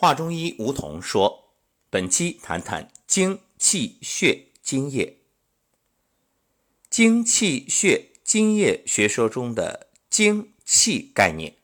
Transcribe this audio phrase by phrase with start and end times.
[0.00, 1.50] 华中医吴桐说
[1.90, 5.18] ：“本期谈谈精气血津液。
[6.88, 11.56] 精气血津液学说中的精气概念，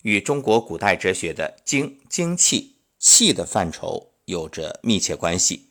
[0.00, 5.68] 与中国古代哲学的精精气气的范畴有着密切关系。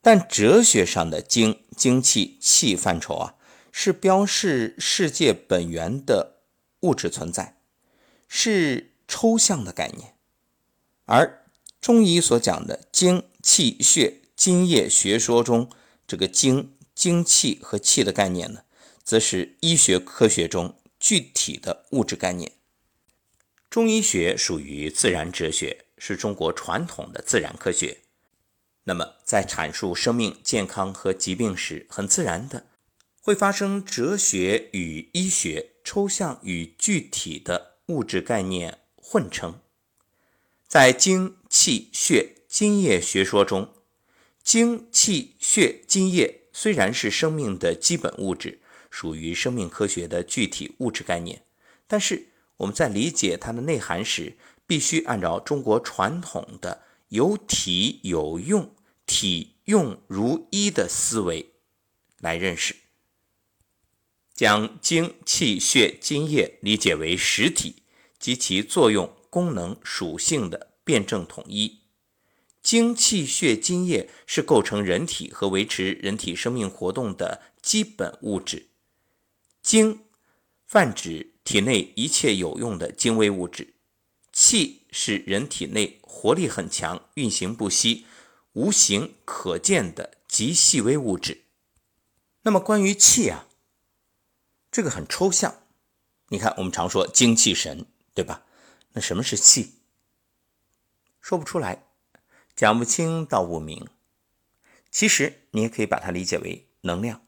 [0.00, 3.34] 但哲学上的精精气气范畴啊，
[3.72, 6.36] 是标示世界本源的
[6.82, 7.60] 物质存在，
[8.28, 10.14] 是抽象的概念，
[11.06, 11.34] 而。”
[11.80, 15.70] 中医所讲的精气血津液学说中，
[16.06, 18.62] 这个精、精气和气的概念呢，
[19.02, 22.52] 则是医学科学中具体的物质概念。
[23.70, 27.98] 中医学属于自然哲学，是中国传统的自然科学。
[28.84, 32.66] 那么，在阐述生命健康和疾病时，很自然的
[33.20, 39.60] 会发生哲学与医学、抽象与具体的物质概念混成。
[40.68, 43.72] 在精气血津液学说中，
[44.42, 51.42] 精气血津液虽然是生命的基本物质，属于生命科学的具体物质概念，
[51.86, 58.74] 但是我们在理解它的内涵时，必须按照中国传统的有体有用、
[59.06, 61.54] 体用如一的思维
[62.18, 62.76] 来认识，
[64.34, 67.76] 将精气血津液理解为实体
[68.18, 69.10] 及其作用。
[69.30, 71.80] 功能属性的辩证统一，
[72.62, 78.68] 精气血津液是构成人体和维持人体生命活动的基本物质。
[79.62, 80.04] 精
[80.66, 83.74] 泛指体内一切有用的精微物质，
[84.32, 88.06] 气是人体内活力很强、运行不息、
[88.52, 91.44] 无形可见的极细微物质。
[92.42, 93.46] 那么关于气啊，
[94.70, 95.62] 这个很抽象。
[96.28, 98.44] 你看，我们常说精气神，对吧？
[99.00, 99.74] 什么是气？
[101.20, 101.84] 说不出来，
[102.56, 103.86] 讲不清道不明。
[104.90, 107.22] 其实你也可以把它理解为能量。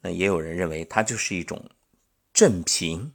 [0.00, 1.70] 那也有人认为它就是一种
[2.34, 3.14] 振频，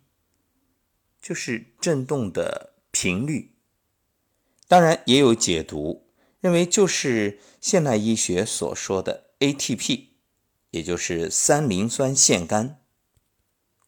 [1.21, 3.55] 就是振动的频率。
[4.67, 10.07] 当然也有解读认为就是现代医学所说的 ATP，
[10.71, 12.77] 也就是三磷酸腺苷。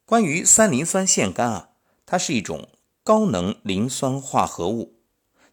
[0.06, 1.72] 关于三磷酸腺苷啊，
[2.06, 2.70] 它是一种。
[3.10, 5.00] 高能磷酸化合物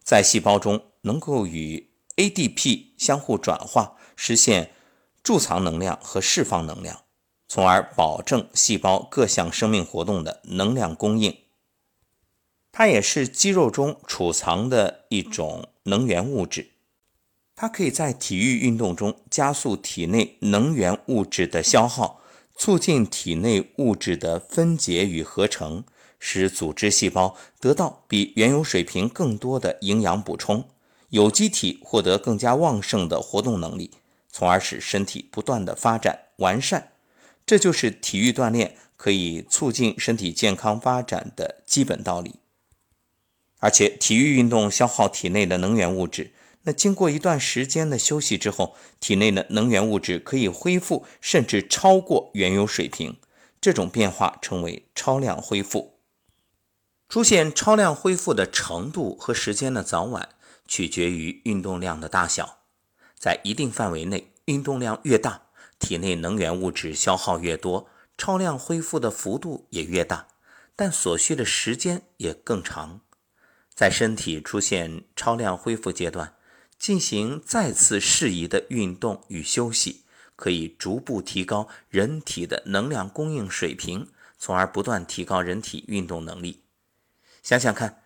[0.03, 4.73] 在细胞中能够与 ADP 相互转化，实现
[5.23, 7.05] 贮藏能量和释放能量，
[7.47, 11.35] 从而保证细胞各项生命活动的能量供应。
[12.71, 16.73] 它也是肌肉中储藏的一种能源物质，
[17.55, 22.21] 它可以在体育运动中加速体内能源物质的消耗，
[22.55, 25.83] 促进体内物质的分解与合成。
[26.19, 30.67] 使组织细胞得到比原有水平更多的营养补充，
[31.09, 33.91] 有机体获得更加旺盛的活动能力，
[34.31, 36.91] 从而使身体不断的发展完善。
[37.45, 42.35] 这就是体育锻炼可以促进身体健康发展的基本道理。
[43.59, 46.31] 而且，体育运动消耗体内的能源物质，
[46.63, 53.15] 那经过一段时间的休息之后，体内的能源物质可以恢复，甚至超过原有水平。
[53.59, 55.96] 这种变化称为超量恢复。
[57.09, 60.27] 出现超量恢复的程度和时间的早晚
[60.67, 62.59] 取决于运动量的大小，
[63.17, 65.43] 在一定范围内，运动量越大，
[65.79, 67.87] 体内能源物质消耗越多，
[68.17, 70.27] 超量恢复的幅度也越大，
[70.75, 72.99] 但所需的时间也更长。
[73.73, 76.35] 在身体出现超量恢复阶段，
[76.77, 80.03] 进行再次适宜的运动与休息，
[80.35, 86.63] 可以逐步提高人体的能量供应水平，从而不断提高人体运动能力。
[87.47, 88.03] 想想看，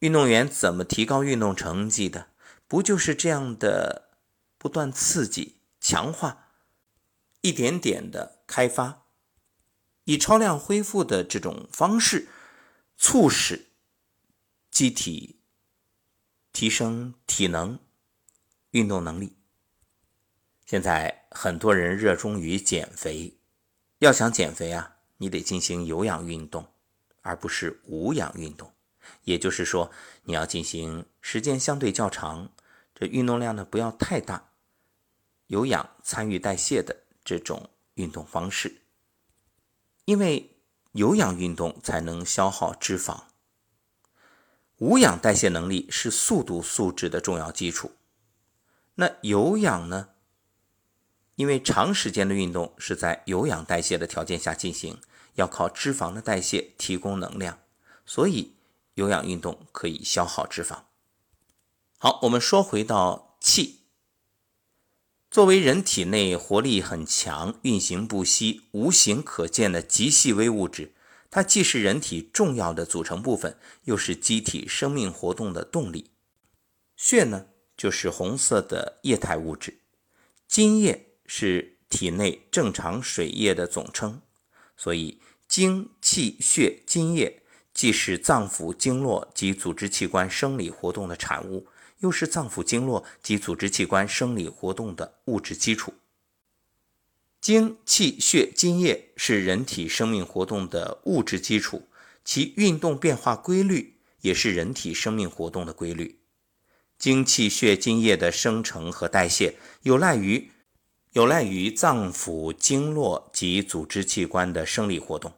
[0.00, 2.28] 运动员怎么提高运动成绩的？
[2.68, 4.10] 不就是这样的
[4.58, 6.48] 不断刺激、强化，
[7.40, 9.06] 一点点的开发，
[10.04, 12.28] 以超量恢复的这种方式，
[12.98, 13.70] 促使
[14.70, 15.40] 机体
[16.52, 17.78] 提升体能、
[18.72, 19.38] 运动能力。
[20.66, 23.38] 现在很多人热衷于减肥，
[24.00, 26.66] 要想减肥啊，你得进行有氧运动，
[27.22, 28.70] 而不是无氧运动。
[29.24, 29.90] 也就是说，
[30.24, 32.50] 你要进行时间相对较长，
[32.94, 34.50] 这运动量呢不要太大，
[35.46, 38.82] 有氧参与代谢的这种运动方式，
[40.06, 40.56] 因为
[40.90, 43.22] 有氧运动才能消耗脂肪，
[44.78, 47.92] 无氧代谢能力是速度素质的重要基础。
[48.96, 50.08] 那有氧呢？
[51.36, 55.00] 因为长时间的运动是在有氧代谢的条件下进行，
[55.34, 57.60] 要靠脂肪的代谢提供能量，
[58.04, 58.56] 所以。
[58.94, 60.84] 有氧运动可以消耗脂肪。
[61.98, 63.80] 好，我们说回到气。
[65.30, 70.94] 作为人体内活力很强、运行不息、无形可见的极细微物质，
[71.30, 76.10] 它既是人体重要的组成部分，又是机体生命活动的动力。
[76.96, 77.46] 血呢，
[77.76, 79.72] 就是红色的液态物质；
[80.46, 84.20] 津液是体内正常水液的总称。
[84.76, 87.41] 所以，精、气、血、津液
[87.72, 91.66] 既是脏腑经络及组织器官生理活动的产物。
[92.00, 95.94] 又是脏腑经络及组织器官生理活动的物质基础。
[97.40, 101.88] 精、气、血、津液是人体生命活动的物质基础，
[102.24, 106.18] 其运动变化规律也是人体生命活动的规律。
[106.98, 110.50] 精、气、血、津液的生成和代谢有赖于
[111.12, 115.32] 有赖于脏腑经络及组织器官的生理活动，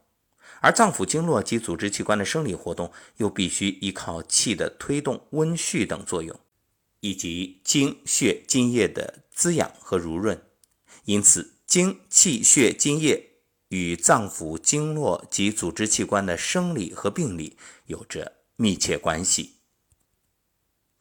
[0.64, 6.40] 而脏腑经络及组织器官的生理活动又必须依靠气的推动、温煦等作用。
[7.00, 10.42] 以及精血津液的滋养和濡润，
[11.04, 13.32] 因此精气血津液
[13.68, 19.56] 与脏腑经络及组织器官的生理和病理有着密切关系。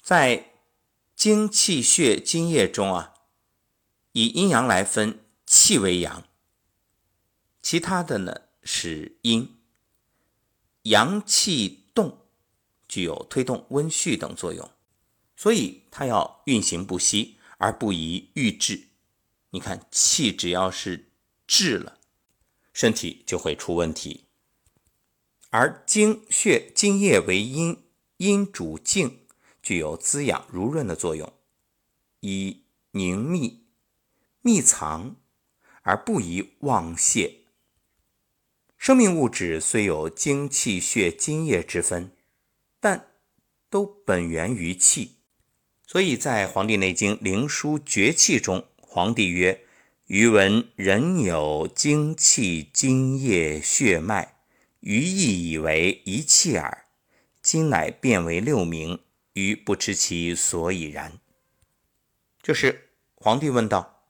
[0.02, 0.52] 在
[1.16, 3.14] 精气血津液中啊，
[4.12, 6.26] 以阴阳来分，气为阳，
[7.62, 9.60] 其他的呢是阴。
[10.84, 12.26] 阳气动，
[12.88, 14.70] 具有推动、温煦等作用。
[15.36, 18.90] 所以它要运行不息，而不宜郁滞。
[19.50, 21.12] 你看，气只要是
[21.46, 22.00] 滞了，
[22.74, 24.26] 身体就会出问题。
[25.50, 27.84] 而精血精液为阴，
[28.18, 29.28] 阴主静，
[29.62, 31.32] 具有滋养濡润的作用，
[32.22, 33.68] 以凝密、
[34.42, 35.16] 密藏，
[35.84, 37.43] 而不宜妄泄。
[38.84, 42.12] 生命物质虽有精气血津液之分，
[42.82, 43.12] 但
[43.70, 45.20] 都本源于气。
[45.88, 49.64] 所以在《黄帝内经·灵枢·诀气》中，皇帝曰
[50.08, 54.34] ：“余闻人有精气、津液、血脉，
[54.82, 56.84] 余亦以为一气耳。
[57.42, 59.00] 今乃变为六名，
[59.32, 61.22] 余不知其所以然。”
[62.44, 64.04] 就是皇帝问道：“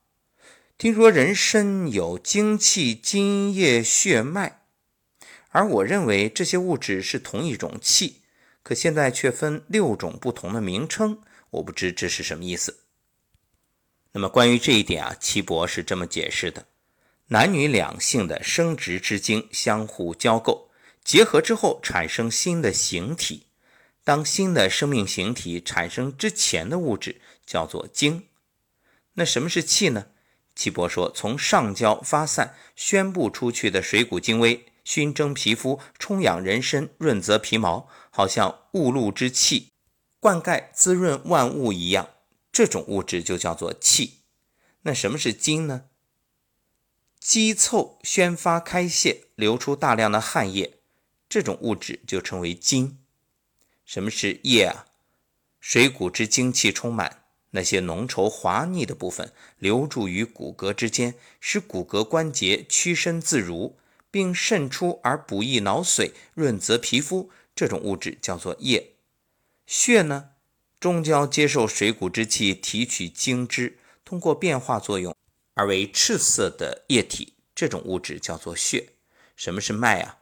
[0.76, 4.62] 听说人身有精气、津液、血脉，
[5.54, 8.22] 而我认为这些物质是同一种气，
[8.64, 11.20] 可现在却分六种不同的名称。”
[11.50, 12.80] 我不知这是什么意思。
[14.10, 16.66] 那么关于这一点啊，岐伯是这么解释的：
[17.28, 20.70] 男女两性的生殖之精相互交构，
[21.04, 23.46] 结合之后产生新的形体。
[24.02, 28.26] 当新的生命形体产生之前的物质叫做精。
[29.12, 30.08] 那什么是气呢？
[30.56, 39.72] 岐伯说：从上焦发散、宣布出去的水谷精微，熏蒸皮肤，充养人身，润泽皮毛，好像雾露之气。
[40.20, 42.10] 灌溉滋润万物一样，
[42.52, 44.20] 这种物质就叫做气。
[44.82, 45.86] 那什么是精呢？
[47.18, 50.80] 肌凑宣发开泄，流出大量的汗液，
[51.28, 52.98] 这种物质就称为精。
[53.86, 54.86] 什么是液啊？
[55.58, 63.78] 水谷之精气充满，那些浓稠滑腻的部分留住于骨骼之间，使骨骼关节屈伸自如，
[64.14, 68.92] 并渗出而补益脑髓，润泽皮肤，这种物质叫做液。
[69.66, 70.30] 血呢，
[70.78, 75.16] 终将接受水谷之气提取精汁，通过变化作用
[75.54, 78.90] 而为赤色的液体，这种物质叫做血。
[79.34, 80.18] 什么是脉啊？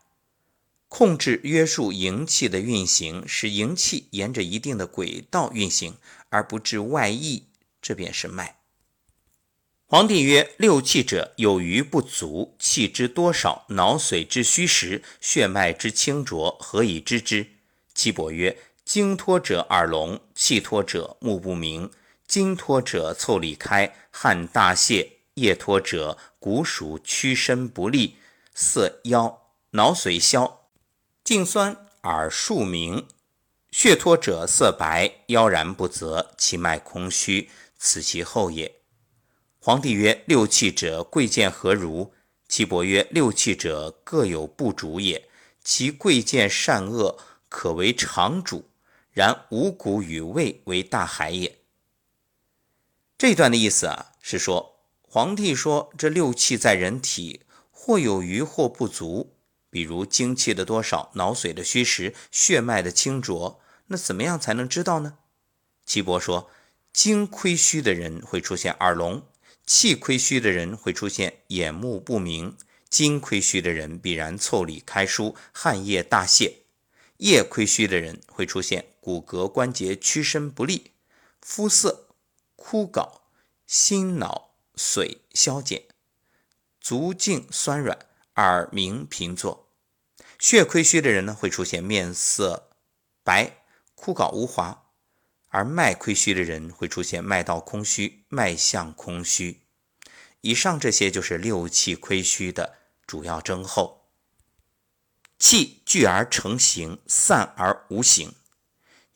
[0.89, 5.99] 控制约束营气的运行，使营气沿着一定的轨道运行，
[6.31, 7.45] 而不致外溢，
[7.83, 8.62] 这便是脉。
[9.95, 17.47] 皇帝曰：六气者，有余不足，气之多少，脑髓之虚实，血脉之清浊，何以知之？
[17.95, 18.57] 岐伯曰。
[18.87, 21.91] 精脱者耳聋，气脱者目不明，
[22.27, 28.17] 精脱者腠理开，汗大泄；液脱者骨属屈伸不利，
[28.55, 30.71] 色腰脑髓消，
[31.23, 33.05] 颈酸耳数鸣；
[33.71, 38.77] 血脱者色白，腰然不泽，其脉空虚，此其后也。
[39.65, 42.13] 皇帝曰：六气者贵贱何如？
[42.49, 45.29] 岐伯曰：六气者各有不主也，
[45.63, 47.17] 其贵贱善恶
[47.49, 48.69] 可为常主。
[49.13, 51.61] 然五谷与胃为大海也。
[53.17, 59.37] 这段的意思啊，是说皇帝说这六气在人体或有余或不足，
[59.71, 65.19] 比如精气的多少、脑髓的虚实、血脉的清浊，那怎么样才能知道呢？
[65.87, 66.51] 岐伯说，
[66.93, 69.23] 精亏虚的人会出现耳聋，
[69.65, 72.57] 气亏虚的人会出现眼目不明，
[72.91, 76.59] 精亏虚的人必然腠理开疏，汗液大泄。
[77.19, 80.91] 液亏虚的人会出现骨骼关节屈伸不利，
[81.41, 82.09] 肤色
[82.57, 83.21] 枯槁，
[83.67, 85.85] 心脑髓消减，
[86.81, 87.97] 足胫酸软，
[88.35, 89.69] 耳鸣频作。
[90.39, 92.71] 血亏虚的人呢，会出现面色
[93.23, 93.65] 白、
[93.95, 94.92] 枯槁无华；
[95.53, 99.61] 而脉亏虚的人会出现脉道空虚、脉象空虚。
[100.41, 104.09] 以上这些就是六气亏虚的主要征候。
[105.39, 108.35] 气聚而成形，散而无形。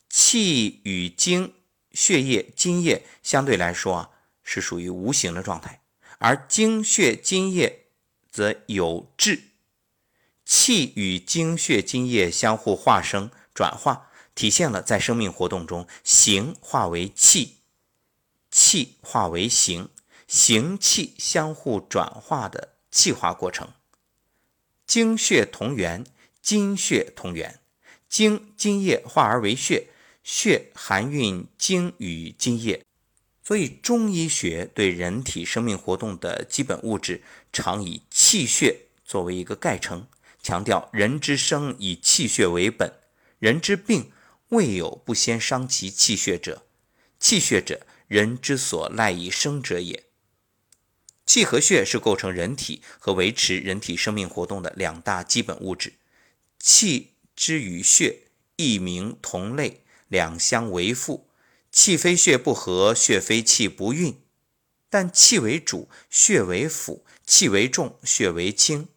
[0.09, 1.55] 气与精、
[1.91, 4.09] 血液、津液相对来说啊，
[4.43, 5.81] 是属于无形的状态，
[6.19, 7.87] 而精血、津液
[8.29, 9.41] 则有质。
[10.45, 14.06] 气与精血、津液相互化生、转化，
[14.37, 17.55] 体现了在生命活动中形化为气，
[18.51, 19.89] 气化为形，
[20.27, 23.67] 形气相互转化的气化过程。
[24.85, 26.05] 精血同源，
[26.39, 27.59] 精血同源，
[28.07, 29.87] 精精液化而为血。
[30.23, 32.83] 血含蕴精与精液，
[33.41, 40.05] 所以中医学对人体生命活动的基本物质常以气血作为一个概称，
[40.43, 42.91] 强调人之生以气血为本，
[43.39, 44.11] 人之病
[44.49, 46.65] 未有不先伤其气血者。
[47.19, 50.03] 气血者，人之所赖以生者也。
[51.25, 55.93] 气和血是构成人体和维持人体生命活动的两大基本物质。
[56.59, 59.83] 气之与血异名同类。
[60.09, 61.27] 两相为负，
[61.69, 64.21] 气非血不和，血非气不运。
[64.89, 68.87] 但气为主，血为辅；气为重，血为轻。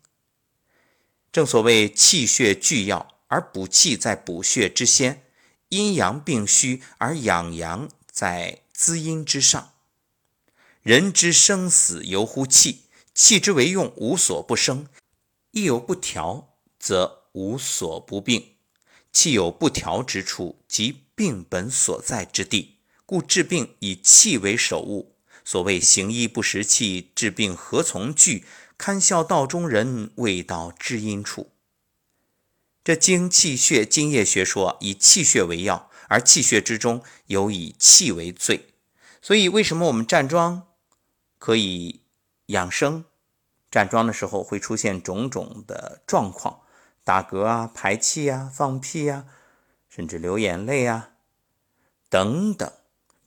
[1.33, 5.17] 正所谓气血俱要，而补气在补血之先；
[5.71, 9.73] 阴阳并虚，而养阳在滋阴之上。
[10.83, 14.87] 人之生死由乎气，气之为用，无所不生；
[15.53, 18.57] 一有不调，则无所不病。
[19.13, 25.15] 气有不调之处，即病本所在之地，故治病以气为首务。
[25.45, 28.45] 所谓行医不识气，治病何从惧？
[28.77, 31.53] 堪笑道中人，未到知阴处。
[32.91, 38.75] 这精气血津液学说以气血为要，而气血之中有以气为最。
[39.23, 40.67] 所以，为什么我们站桩
[41.39, 42.01] 可以
[42.47, 43.05] 养生？
[43.71, 46.63] 站桩的时候会出现种种的状况。
[47.05, 49.27] 打嗝啊，排气啊，放屁呀，
[49.89, 51.11] 甚至流眼泪啊，
[52.09, 52.73] 等等，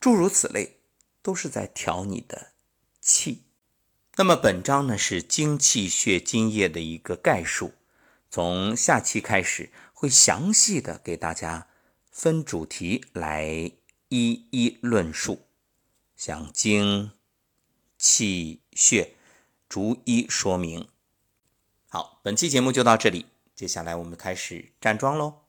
[0.01, 0.81] 诸如此类，
[1.21, 2.51] 都是在调你的
[2.99, 3.43] 气。
[4.17, 7.71] 那么本章呢是精气血津液的一个概述，
[8.33, 11.67] 从下期开始会详细的给大家
[12.09, 13.71] 分主题来
[14.09, 15.45] 一一论述，
[16.15, 17.11] 像经、
[17.95, 19.13] 气、血
[19.69, 20.89] 逐一说明。
[21.87, 23.27] 好，本期节目就到这里。
[23.53, 25.42] 接下来我们开始站桩喽。